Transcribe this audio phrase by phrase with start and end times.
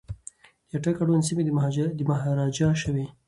[0.69, 1.43] د اټک اړوند سیمي
[1.97, 3.05] د مهاراجا شوې.